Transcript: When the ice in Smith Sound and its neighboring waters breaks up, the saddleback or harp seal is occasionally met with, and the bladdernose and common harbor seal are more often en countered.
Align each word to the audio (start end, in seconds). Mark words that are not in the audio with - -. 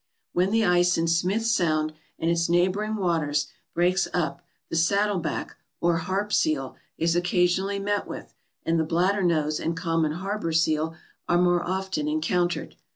When 0.33 0.49
the 0.49 0.65
ice 0.65 0.97
in 0.97 1.07
Smith 1.07 1.45
Sound 1.45 1.93
and 2.17 2.27
its 2.31 2.49
neighboring 2.49 2.95
waters 2.95 3.49
breaks 3.75 4.07
up, 4.15 4.41
the 4.67 4.75
saddleback 4.75 5.57
or 5.79 5.97
harp 5.97 6.33
seal 6.33 6.75
is 6.97 7.15
occasionally 7.15 7.77
met 7.77 8.07
with, 8.07 8.33
and 8.65 8.79
the 8.79 8.83
bladdernose 8.83 9.59
and 9.59 9.77
common 9.77 10.13
harbor 10.13 10.53
seal 10.53 10.95
are 11.29 11.37
more 11.37 11.61
often 11.63 12.07
en 12.07 12.19
countered. 12.19 12.75